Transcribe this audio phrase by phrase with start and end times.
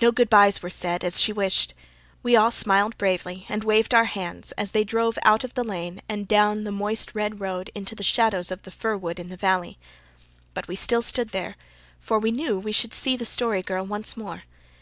[0.00, 1.74] No good byes were said, as she wished.
[2.22, 6.00] We all smiled bravely and waved our hands as they drove out of the lane
[6.08, 9.36] and down the moist red road into the shadows of the fir wood in the
[9.36, 9.76] valley.
[10.54, 11.56] But we still stood there,
[12.00, 14.44] for we knew we should see the Story Girl once more.